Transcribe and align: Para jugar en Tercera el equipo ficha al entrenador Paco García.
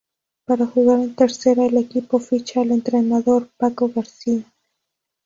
Para 0.45 0.65
jugar 0.65 0.99
en 0.99 1.13
Tercera 1.15 1.63
el 1.67 1.77
equipo 1.77 2.17
ficha 2.17 2.61
al 2.61 2.71
entrenador 2.71 3.51
Paco 3.55 3.87
García. 3.95 4.43